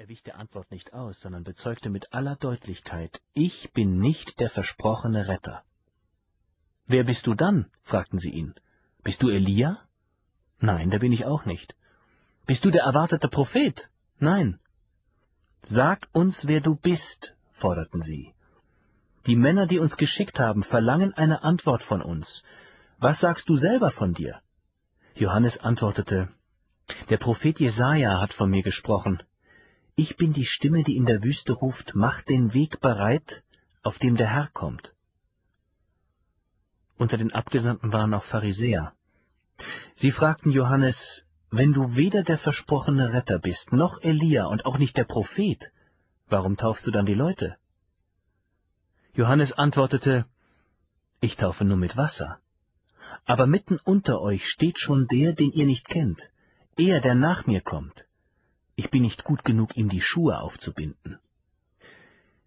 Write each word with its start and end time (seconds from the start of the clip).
Er 0.00 0.08
wich 0.08 0.22
der 0.22 0.38
Antwort 0.38 0.70
nicht 0.70 0.94
aus, 0.94 1.20
sondern 1.20 1.44
bezeugte 1.44 1.90
mit 1.90 2.14
aller 2.14 2.34
Deutlichkeit, 2.34 3.20
ich 3.34 3.70
bin 3.74 3.98
nicht 3.98 4.40
der 4.40 4.48
versprochene 4.48 5.28
Retter. 5.28 5.62
Wer 6.86 7.04
bist 7.04 7.26
du 7.26 7.34
dann? 7.34 7.66
fragten 7.82 8.18
sie 8.18 8.30
ihn. 8.30 8.54
Bist 9.04 9.22
du 9.22 9.28
Elia? 9.28 9.78
Nein, 10.58 10.88
der 10.88 11.00
bin 11.00 11.12
ich 11.12 11.26
auch 11.26 11.44
nicht. 11.44 11.74
Bist 12.46 12.64
du 12.64 12.70
der 12.70 12.84
erwartete 12.84 13.28
Prophet? 13.28 13.90
Nein. 14.18 14.58
Sag 15.64 16.08
uns, 16.12 16.46
wer 16.46 16.62
du 16.62 16.76
bist, 16.76 17.34
forderten 17.52 18.00
sie. 18.00 18.32
Die 19.26 19.36
Männer, 19.36 19.66
die 19.66 19.80
uns 19.80 19.98
geschickt 19.98 20.38
haben, 20.38 20.62
verlangen 20.62 21.12
eine 21.12 21.42
Antwort 21.42 21.82
von 21.82 22.00
uns. 22.00 22.42
Was 22.96 23.20
sagst 23.20 23.50
du 23.50 23.56
selber 23.56 23.90
von 23.90 24.14
dir? 24.14 24.40
Johannes 25.14 25.58
antwortete, 25.58 26.30
Der 27.10 27.18
Prophet 27.18 27.60
Jesaja 27.60 28.18
hat 28.18 28.32
von 28.32 28.48
mir 28.48 28.62
gesprochen. 28.62 29.22
Ich 30.02 30.16
bin 30.16 30.32
die 30.32 30.46
Stimme, 30.46 30.82
die 30.82 30.96
in 30.96 31.04
der 31.04 31.22
Wüste 31.22 31.52
ruft, 31.52 31.94
macht 31.94 32.30
den 32.30 32.54
Weg 32.54 32.80
bereit, 32.80 33.42
auf 33.82 33.98
dem 33.98 34.16
der 34.16 34.28
Herr 34.28 34.48
kommt. 34.48 34.94
Unter 36.96 37.18
den 37.18 37.34
Abgesandten 37.34 37.92
waren 37.92 38.14
auch 38.14 38.24
Pharisäer. 38.24 38.94
Sie 39.96 40.10
fragten 40.10 40.52
Johannes, 40.52 40.96
wenn 41.50 41.74
du 41.74 41.96
weder 41.96 42.22
der 42.22 42.38
versprochene 42.38 43.12
Retter 43.12 43.38
bist, 43.40 43.74
noch 43.74 44.00
Elia 44.00 44.46
und 44.46 44.64
auch 44.64 44.78
nicht 44.78 44.96
der 44.96 45.04
Prophet, 45.04 45.70
warum 46.30 46.56
taufst 46.56 46.86
du 46.86 46.90
dann 46.90 47.04
die 47.04 47.20
Leute? 47.24 47.58
Johannes 49.12 49.52
antwortete, 49.52 50.24
ich 51.20 51.36
taufe 51.36 51.66
nur 51.66 51.76
mit 51.76 51.98
Wasser. 51.98 52.38
Aber 53.26 53.46
mitten 53.46 53.78
unter 53.84 54.22
euch 54.22 54.46
steht 54.46 54.78
schon 54.78 55.08
der, 55.08 55.34
den 55.34 55.52
ihr 55.52 55.66
nicht 55.66 55.86
kennt, 55.86 56.30
er, 56.78 57.02
der 57.02 57.14
nach 57.14 57.46
mir 57.46 57.60
kommt. 57.60 58.06
Ich 58.80 58.88
bin 58.88 59.02
nicht 59.02 59.24
gut 59.24 59.44
genug, 59.44 59.76
ihm 59.76 59.90
die 59.90 60.00
Schuhe 60.00 60.40
aufzubinden. 60.40 61.18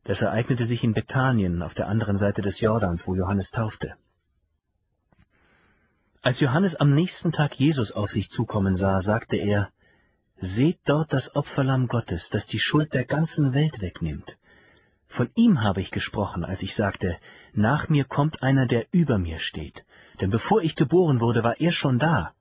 Das 0.03 0.23
ereignete 0.23 0.65
sich 0.65 0.83
in 0.83 0.95
Bethanien 0.95 1.61
auf 1.61 1.75
der 1.75 1.87
anderen 1.87 2.17
Seite 2.17 2.41
des 2.41 2.59
Jordans, 2.59 3.05
wo 3.05 3.13
Johannes 3.13 3.51
taufte. 3.51 3.93
Als 6.23 6.39
Johannes 6.39 6.73
am 6.73 6.95
nächsten 6.95 7.31
Tag 7.31 7.59
Jesus 7.59 7.91
auf 7.91 8.09
sich 8.09 8.31
zukommen 8.31 8.77
sah, 8.77 9.03
sagte 9.03 9.35
er, 9.35 9.69
Seht 10.39 10.79
dort 10.85 11.13
das 11.13 11.35
Opferlamm 11.35 11.87
Gottes, 11.87 12.31
das 12.31 12.47
die 12.47 12.57
Schuld 12.57 12.95
der 12.95 13.05
ganzen 13.05 13.53
Welt 13.53 13.79
wegnimmt. 13.79 14.35
Von 15.09 15.29
ihm 15.35 15.61
habe 15.61 15.81
ich 15.81 15.91
gesprochen, 15.91 16.43
als 16.43 16.63
ich 16.63 16.75
sagte, 16.75 17.19
Nach 17.53 17.89
mir 17.89 18.05
kommt 18.05 18.41
einer, 18.41 18.65
der 18.65 18.87
über 18.91 19.19
mir 19.19 19.37
steht, 19.37 19.85
denn 20.19 20.31
bevor 20.31 20.63
ich 20.63 20.75
geboren 20.75 21.19
wurde, 21.19 21.43
war 21.43 21.61
er 21.61 21.71
schon 21.71 21.99
da. 21.99 22.33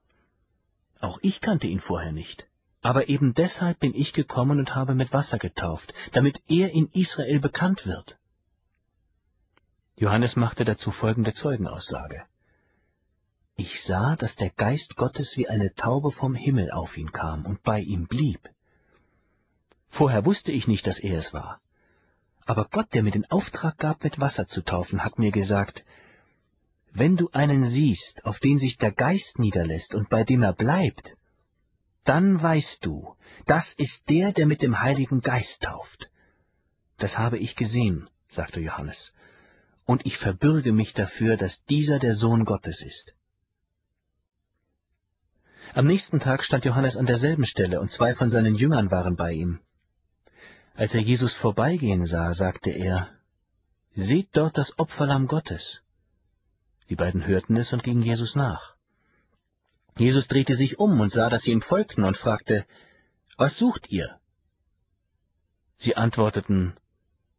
Auch 0.99 1.19
ich 1.21 1.41
kannte 1.41 1.67
ihn 1.67 1.79
vorher 1.79 2.11
nicht. 2.11 2.47
Aber 2.83 3.07
eben 3.07 3.33
deshalb 3.33 3.79
bin 3.79 3.95
ich 3.95 4.11
gekommen 4.11 4.59
und 4.59 4.75
habe 4.75 4.93
mit 4.93 5.13
Wasser 5.13 5.39
getauft, 5.39 5.93
damit 6.11 6.41
er 6.47 6.71
in 6.71 6.89
Israel 6.91 7.39
bekannt 7.39 7.85
wird. 7.85 8.17
Johannes 9.95 10.35
machte 10.35 10.65
dazu 10.65 10.91
folgende 10.91 11.33
Zeugenaussage. 11.33 12.23
Ich 13.55 13.83
sah, 13.83 14.17
dass 14.17 14.35
der 14.35 14.49
Geist 14.49 14.97
Gottes 14.97 15.37
wie 15.37 15.47
eine 15.47 15.73
Taube 15.75 16.11
vom 16.11 16.35
Himmel 16.35 16.71
auf 16.71 16.97
ihn 16.97 17.11
kam 17.11 17.45
und 17.45 17.63
bei 17.63 17.79
ihm 17.79 18.07
blieb. 18.07 18.49
Vorher 19.89 20.25
wusste 20.25 20.51
ich 20.51 20.67
nicht, 20.67 20.85
dass 20.85 20.99
er 20.99 21.19
es 21.19 21.33
war. 21.33 21.61
Aber 22.45 22.67
Gott, 22.69 22.93
der 22.93 23.03
mir 23.03 23.11
den 23.11 23.29
Auftrag 23.31 23.77
gab, 23.77 24.03
mit 24.03 24.19
Wasser 24.19 24.47
zu 24.47 24.61
taufen, 24.61 25.05
hat 25.05 25.19
mir 25.19 25.31
gesagt, 25.31 25.85
wenn 26.91 27.15
du 27.15 27.29
einen 27.31 27.69
siehst, 27.69 28.25
auf 28.25 28.39
den 28.39 28.59
sich 28.59 28.77
der 28.77 28.91
Geist 28.91 29.39
niederlässt 29.39 29.95
und 29.95 30.09
bei 30.09 30.25
dem 30.25 30.43
er 30.43 30.53
bleibt, 30.53 31.15
dann 32.03 32.41
weißt 32.41 32.85
du, 32.85 33.15
das 33.45 33.73
ist 33.77 34.09
der, 34.09 34.31
der 34.33 34.45
mit 34.45 34.61
dem 34.61 34.79
Heiligen 34.79 35.21
Geist 35.21 35.61
tauft. 35.61 36.09
Das 36.97 37.17
habe 37.17 37.37
ich 37.37 37.55
gesehen, 37.55 38.09
sagte 38.29 38.59
Johannes, 38.59 39.13
und 39.85 40.05
ich 40.05 40.17
verbürge 40.17 40.71
mich 40.71 40.93
dafür, 40.93 41.37
dass 41.37 41.63
dieser 41.65 41.99
der 41.99 42.15
Sohn 42.15 42.45
Gottes 42.45 42.81
ist. 42.81 43.13
Am 45.73 45.87
nächsten 45.87 46.19
Tag 46.19 46.43
stand 46.43 46.65
Johannes 46.65 46.95
an 46.95 47.05
derselben 47.05 47.45
Stelle, 47.45 47.81
und 47.81 47.91
zwei 47.91 48.13
von 48.13 48.29
seinen 48.29 48.55
Jüngern 48.55 48.91
waren 48.91 49.15
bei 49.15 49.33
ihm. 49.33 49.59
Als 50.75 50.93
er 50.93 51.01
Jesus 51.01 51.33
vorbeigehen 51.35 52.05
sah, 52.05 52.33
sagte 52.33 52.69
er, 52.71 53.09
Seht 53.95 54.29
dort 54.33 54.57
das 54.57 54.77
Opferlamm 54.79 55.27
Gottes. 55.27 55.81
Die 56.89 56.95
beiden 56.95 57.25
hörten 57.25 57.55
es 57.57 57.73
und 57.73 57.83
gingen 57.83 58.01
Jesus 58.01 58.35
nach. 58.35 58.72
Jesus 59.97 60.27
drehte 60.27 60.55
sich 60.55 60.79
um 60.79 60.99
und 60.99 61.11
sah, 61.11 61.29
dass 61.29 61.43
sie 61.43 61.51
ihm 61.51 61.61
folgten 61.61 62.03
und 62.03 62.17
fragte, 62.17 62.65
Was 63.37 63.57
sucht 63.57 63.91
ihr? 63.91 64.19
Sie 65.77 65.95
antworteten, 65.95 66.75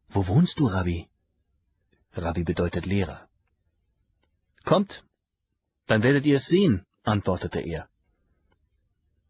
Wo 0.09 0.27
wohnst 0.27 0.59
du, 0.59 0.67
Rabbi? 0.67 1.07
Rabbi 2.13 2.43
bedeutet 2.43 2.85
Lehrer. 2.85 3.27
Kommt, 4.63 5.03
dann 5.87 6.01
werdet 6.01 6.25
ihr 6.25 6.37
es 6.37 6.45
sehen, 6.45 6.85
antwortete 7.03 7.59
er. 7.59 7.87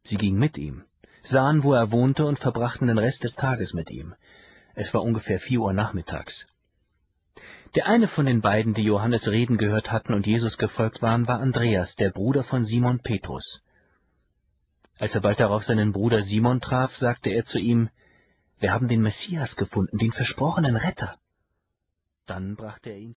Sie 0.03 0.17
gingen 0.17 0.39
mit 0.39 0.57
ihm, 0.57 0.83
sahen, 1.23 1.63
wo 1.63 1.73
er 1.73 1.91
wohnte 1.91 2.25
und 2.25 2.39
verbrachten 2.39 2.87
den 2.87 2.99
Rest 2.99 3.23
des 3.23 3.35
Tages 3.35 3.73
mit 3.73 3.89
ihm. 3.89 4.15
Es 4.75 4.93
war 4.93 5.01
ungefähr 5.01 5.39
vier 5.39 5.61
Uhr 5.61 5.73
nachmittags. 5.73 6.45
Der 7.75 7.87
eine 7.87 8.07
von 8.07 8.25
den 8.25 8.39
beiden, 8.39 8.73
die 8.73 8.83
Johannes 8.83 9.27
reden 9.27 9.57
gehört 9.57 9.91
hatten 9.91 10.13
und 10.13 10.25
Jesus 10.25 10.57
gefolgt 10.57 11.01
waren, 11.01 11.27
war 11.27 11.41
Andreas, 11.41 11.95
der 11.95 12.09
Bruder 12.09 12.45
von 12.45 12.63
Simon 12.63 12.99
Petrus. 12.99 13.61
Als 14.97 15.13
er 15.13 15.19
bald 15.19 15.41
darauf 15.41 15.65
seinen 15.65 15.91
Bruder 15.91 16.23
Simon 16.23 16.61
traf, 16.61 16.95
sagte 16.95 17.31
er 17.31 17.43
zu 17.43 17.59
ihm, 17.59 17.89
Wir 18.59 18.71
haben 18.71 18.87
den 18.87 19.01
Messias 19.01 19.57
gefunden, 19.57 19.97
den 19.97 20.13
versprochenen 20.13 20.77
Retter. 20.77 21.17
Dann 22.25 22.55
brachte 22.55 22.91
er 22.91 22.97
ihn 22.97 23.13